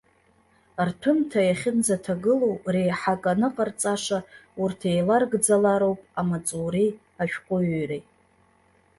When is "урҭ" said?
4.61-4.79